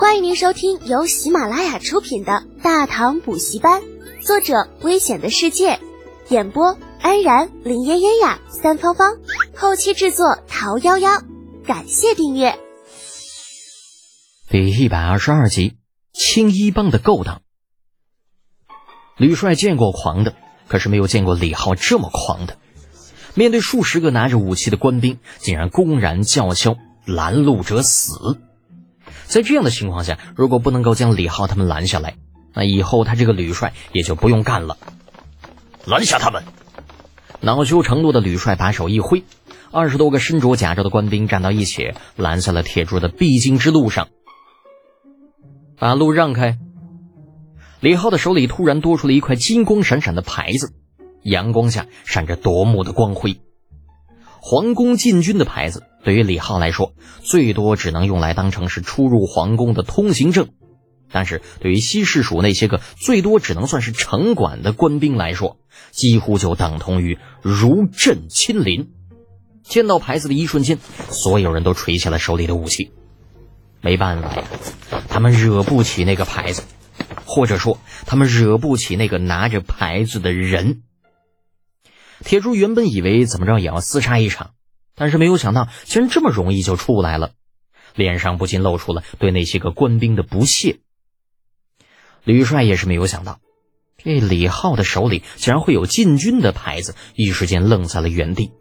[0.00, 3.82] 欢迎您收听由喜马拉雅出品的《大唐补习班》，
[4.26, 5.78] 作者：危险的世界，
[6.30, 9.18] 演播：安然、林嫣嫣呀、三芳芳，
[9.54, 11.22] 后期制作：桃夭夭。
[11.66, 12.58] 感谢订阅。
[14.48, 15.76] 第一百二十二集，
[16.14, 17.42] 青衣帮的勾当。
[19.18, 20.34] 吕帅见过狂的，
[20.66, 22.56] 可是没有见过李浩这么狂的。
[23.34, 28.40] 面对数十个拿着武器的官兵，竟然公然叫嚣“拦路者死”。
[29.30, 32.16] 在这样的情况下，如果不能够将李浩他们拦下来，
[32.52, 34.76] 那以后他这个吕帅也就不用干了。
[35.86, 36.42] 拦下他们！
[37.40, 39.22] 恼羞成怒的吕帅把手一挥，
[39.70, 44.08] 二十多个身着甲胄的官兵站到一起，拦在了铁柱的必经之路上，
[45.78, 46.58] 把路让开。
[47.78, 50.72] 李浩的手里突然多出了一块金光闪闪的牌子，
[51.22, 53.40] 阳光下闪着夺目的光辉。
[54.42, 60.46] 皇宫禁军的牌子对于李浩来说，最多只能用来当成是出入皇宫的通行证；
[61.12, 65.58] 但是对于西市署那些个最多只能算是城管的官兵来说，
[65.90, 68.90] 几乎就等同于如朕亲临。
[69.62, 70.78] 见到牌子的一瞬间，
[71.10, 72.90] 所有人都垂下了手里的武器。
[73.82, 74.44] 没办法呀，
[75.08, 76.62] 他们惹不起那个牌子，
[77.26, 80.82] 或者说，他们惹不起那个拿着牌子的人。
[82.24, 84.50] 铁柱原本以为怎么着也要厮杀一场，
[84.94, 87.32] 但是没有想到竟然这么容易就出来了，
[87.94, 90.80] 脸上不禁露出了对那些个官兵的不屑。
[92.24, 93.40] 吕帅也是没有想到，
[93.96, 98.52] 这李浩的手里竟然会有禁军的牌子，一时间愣在了原地。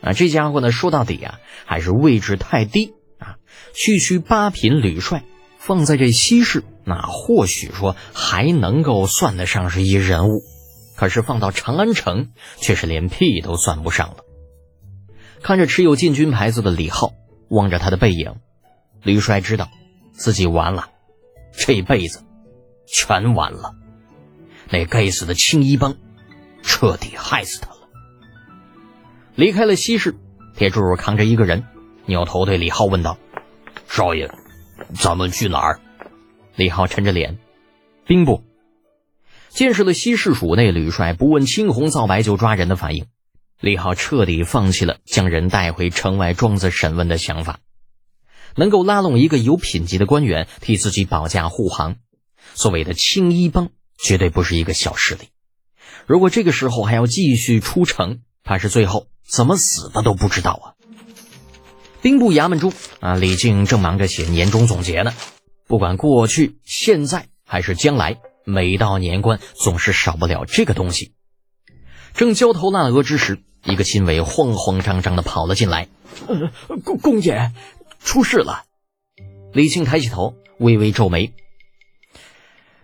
[0.00, 3.36] 啊，这家伙呢，说到底啊，还是位置太低啊。
[3.74, 5.24] 区区八品吕帅，
[5.58, 10.42] 放在这西市，那或许说还能够算得上是一人物。
[10.96, 14.16] 可是放到长安城，却是连屁都算不上了。
[15.42, 17.12] 看着持有禁军牌子的李浩，
[17.48, 18.36] 望着他的背影，
[19.02, 19.68] 吕帅知道
[20.12, 20.88] 自己完了，
[21.52, 22.24] 这辈子
[22.86, 23.74] 全完了。
[24.70, 25.96] 那该死的青衣帮，
[26.62, 27.76] 彻底害死他了。
[29.34, 30.16] 离开了西市，
[30.56, 31.64] 铁柱扛着一个人，
[32.06, 33.18] 扭头对李浩问道
[33.86, 34.30] ：“少爷，
[34.94, 35.80] 咱们去哪儿？”
[36.56, 37.38] 李浩沉着脸
[38.06, 38.42] ：“兵部。”
[39.56, 43.06] 见识了西市署内吕帅不问青红皂白就抓人的反应，
[43.58, 47.60] 李浩彻底放弃了将人带回城外庄子审问的想法。
[48.54, 51.96] 能够拉拢一个有品级的官员替自己保驾护航，
[52.52, 55.30] 所谓的青衣帮绝对不是一个小势力。
[56.04, 60.66] 如果这个时候还要继续出城，怕是最后怎么死的都不知道啊！
[62.02, 65.14] 兵部衙门中啊，李靖正忙着写年终总结呢。
[65.66, 68.18] 不管过去、现在还是将来。
[68.46, 71.12] 每到年关，总是少不了这个东西。
[72.14, 75.88] 正焦头烂额之时，一个亲卫慌慌张张的跑了进来
[76.28, 76.52] ：“呃
[76.84, 77.50] 公公爷，
[77.98, 78.62] 出事了！”
[79.52, 81.34] 李靖抬起头，微微皱眉：“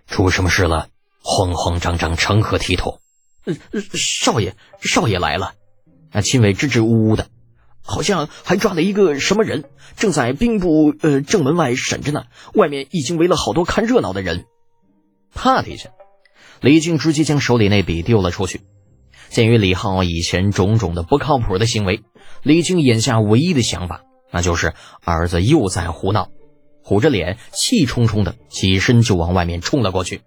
[0.08, 0.88] 出什么事了？
[1.22, 3.00] 慌慌张张，成何体统
[3.46, 3.54] ？”“呃
[3.94, 5.54] 少爷，少爷来了。”
[6.10, 7.28] 那亲卫支支吾吾的，
[7.82, 9.64] 好像还抓了一个什么人，
[9.96, 12.24] 正在兵部呃正门外审着呢。
[12.52, 14.44] 外面已经围了好多看热闹的人。
[15.34, 15.90] 啪的一下，
[16.60, 18.60] 李靖直接将手里那笔丢了出去。
[19.28, 22.02] 鉴于李浩以前种种的不靠谱的行为，
[22.42, 26.28] 李靖眼下唯一的想法，那就是儿子又在胡闹。
[26.84, 30.20] 虎着脸，气冲冲的起身就往外面冲了过去。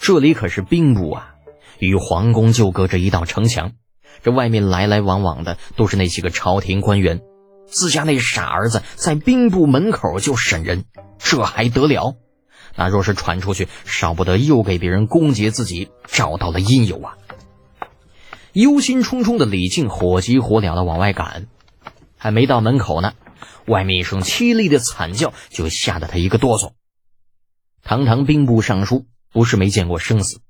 [0.00, 1.34] 这里可是兵部啊，
[1.78, 3.72] 与皇宫就隔着一道城墙，
[4.22, 7.20] 这外面来来往往的都是那些个朝廷官员。
[7.66, 10.84] 自家那傻儿子在兵部门口就审人，
[11.18, 12.14] 这还得了？
[12.76, 17.16] 那若是传出去，少不得又给别人攻讦自己找到了因由啊！
[18.52, 21.46] 忧心忡忡的李靖火急火燎的往外赶，
[22.16, 23.14] 还没到门口呢，
[23.66, 26.72] 外面一声凄厉的惨叫就吓得他一个哆嗦。
[27.82, 30.40] 堂堂兵部尚书不是没见过生死，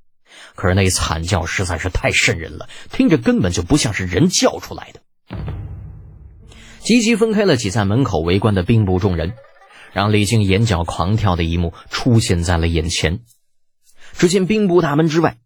[0.54, 5.00] 可是那惨叫实在是太瘆人了，听着根本就不像是人叫出来的。
[6.80, 9.34] 急急分开了挤在门口围观的兵部众人。
[9.96, 13.20] 让李靖眼角狂跳的一幕出现在了眼前。
[14.18, 15.38] 只见兵部大门之外，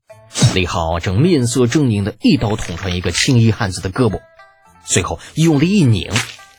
[0.56, 4.20] 李浩正面色狰狞的一刀捅穿一个青衣汉子的胳膊，
[4.84, 6.10] 随后用力一拧，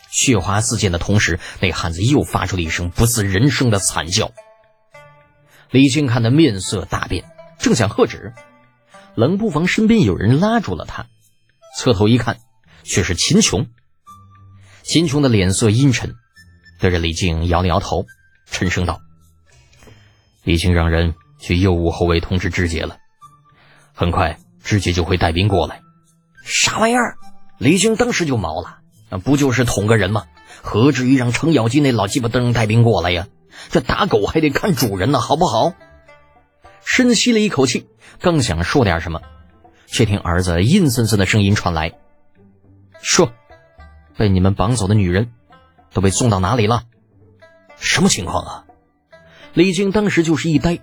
[0.09, 4.31] 血花四溅的同时，那汉子又发出了一声不似人声的惨叫。
[5.69, 7.25] 李靖看得面色大变，
[7.59, 8.31] 正想喝止，
[9.15, 11.07] 冷不防身边有人拉住了他，
[11.77, 12.37] 侧头一看，
[12.83, 13.67] 却是秦琼。
[14.81, 16.15] 秦琼的脸色阴沉。
[16.81, 18.05] 对着李靖摇了摇头，
[18.49, 18.99] 沉声道
[20.43, 22.97] ：“李靖让人去右武后卫通知知节了，
[23.93, 25.81] 很快知节就会带兵过来。”
[26.43, 27.17] 啥玩意儿？
[27.59, 28.79] 李靖当时就毛了，
[29.11, 30.25] 那不就是捅个人吗？
[30.63, 33.27] 何至于让程咬金那老鸡巴登带兵过来呀？
[33.69, 35.73] 这打狗还得看主人呢，好不好？
[36.83, 37.87] 深吸了一口气，
[38.19, 39.21] 刚想说点什么，
[39.85, 41.93] 却听儿子阴森森的声音传来
[43.03, 43.31] ：“说，
[44.17, 45.31] 被你们绑走的女人，
[45.93, 46.83] 都被送到哪里了？
[47.77, 48.65] 什么情况啊？”
[49.53, 50.79] 李靖当时就是一呆，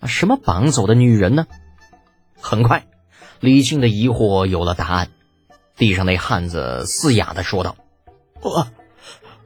[0.00, 1.46] 啊，什么绑走的女人呢？
[2.40, 2.86] 很快，
[3.40, 5.10] 李靖的疑惑有了答案。
[5.76, 7.76] 地上那汉子嘶哑的说道
[8.42, 8.66] ：“我，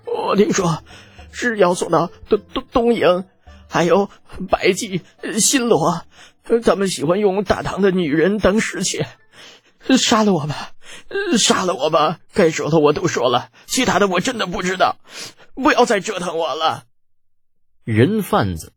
[0.06, 0.82] 我听说
[1.30, 3.24] 是要送到东东东营，
[3.68, 4.08] 还有
[4.48, 5.02] 百济、
[5.38, 6.02] 新罗，
[6.64, 9.06] 他们喜欢用大唐的女人当侍妾。
[9.98, 10.71] 杀了我吧，
[11.38, 12.18] 杀了我吧！
[12.32, 14.96] 该说的我都说了，其他的我真的不知道。
[15.54, 16.84] 不要再折腾我了。”
[17.84, 18.72] 人贩子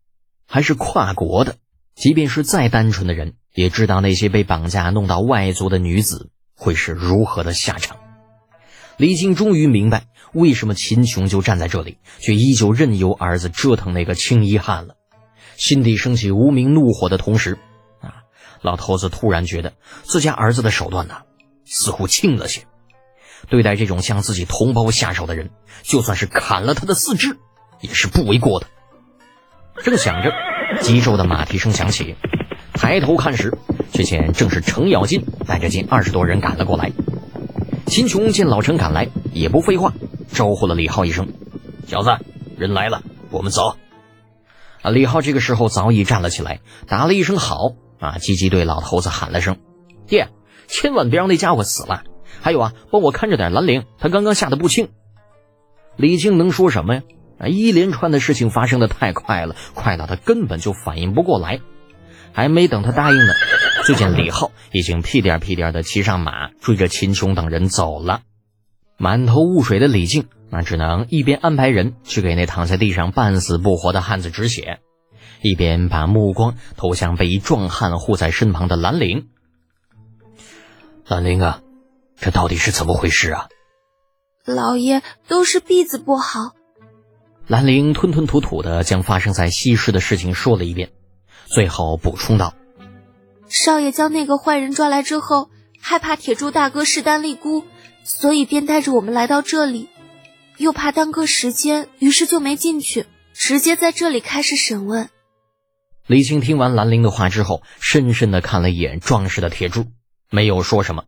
[0.48, 1.58] 还是跨国的，
[1.96, 6.32] 即便是再单纯的人，也知道那些被绑架弄到外族的女子。
[6.58, 7.98] 会是如何的下场？
[8.96, 14.96] 李靖终于明白，为什么秦琼就站在这里，却依旧任由儿子折腾那个青衣汉了。
[15.58, 17.60] 心底升起无名怒火的同时，
[18.00, 18.24] 啊，
[18.62, 19.74] 老头子突然觉得
[20.04, 21.24] 自家儿子的手段呢，
[21.66, 22.64] 似乎轻了些。
[23.50, 25.50] 对待这种向自己同胞下手的人，
[25.84, 27.38] 就算是砍了他的四肢，
[27.82, 28.68] 也是不为过的。
[29.84, 30.32] 正想着，
[30.82, 32.16] 急骤的马蹄声响起，
[32.74, 33.58] 抬头看时。
[33.94, 36.92] 却见正是程咬金带着近二十多人赶了过来。
[37.86, 39.94] 秦琼见老陈赶来，也不废话，
[40.34, 41.32] 招呼了李浩一声
[41.88, 42.10] ：“小子，
[42.58, 43.78] 人来了，我们走。”
[44.84, 49.60] 啊，李浩这个时候早已站了起来，打了一声“好”，啊，急急对老头子喊了声
[50.08, 50.28] ：“爹，
[50.68, 52.04] 千万别让那家伙死了！
[52.42, 54.90] 还有啊，帮我看着点兰陵，他刚刚吓得不轻。”
[55.98, 57.02] 李靖能说什么呀？
[57.40, 61.60] 啊，一连串的事情发生的太快了，快到他根本就反应不过来。
[62.34, 63.34] 还没等他答应呢。
[63.88, 68.22] 就见李浩已经屁颠屁颠的骑上马，追着秦琼等人走了。
[68.98, 74.80] 满头雾水的李靖，那只能一边安排人去给那躺在地上半死不活的汉子止血，
[75.42, 79.28] 一边把目光投向被一壮汉护在身旁的兰陵。
[81.08, 81.62] 兰陵啊，
[82.20, 83.48] 这到底是怎么回事啊？
[84.44, 86.56] 老爷都是婢子不好。
[87.46, 90.90] 兰陵吞吞吐吐的将发生在西市的事情说了一遍，
[91.46, 92.56] 最后补充道。
[93.48, 97.64] 少爷将那个坏人抓来之后，害怕铁柱大哥势单力孤，
[98.04, 99.90] 所以便带着我们来到这里，
[100.58, 105.10] 又怕耽搁时间，于是就没进去，直接在这里开始审问。
[106.08, 109.86] 李青听完兰陵的话之后，深深的看了一眼壮实的铁柱，
[110.36, 111.06] 没有说什么。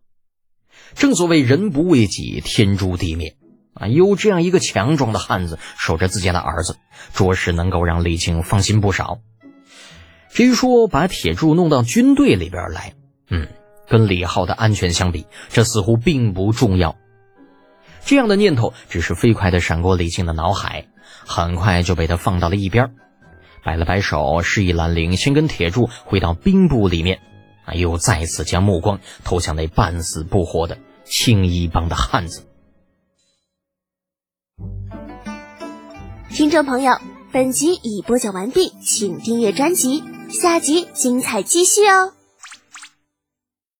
[0.94, 3.36] 正所谓人不为己，天诛地灭
[3.74, 3.86] 啊！
[3.86, 6.78] 有这样一个强壮的汉子守着自家的儿子，
[7.12, 9.18] 着实能够让李靖放心不少。
[10.30, 12.94] 至于说把铁柱弄到军队里边来，
[13.30, 13.48] 嗯，
[13.86, 16.96] 跟李浩的安全相比，这似乎并不重要。
[18.04, 20.86] 这样的念头只是飞快的闪过李靖的脑海，
[21.26, 22.94] 很快就被他放到了一边，
[23.62, 27.20] 摆了摆手，示意兰陵先跟铁柱回到兵部里面，
[27.74, 32.44] 又再次将目光投向那半死不活的青衣帮的汉子。
[36.30, 36.98] 听众朋友，
[37.32, 40.04] 本集已播讲完毕，请订阅专辑。
[40.30, 42.12] 下集精彩继续哦！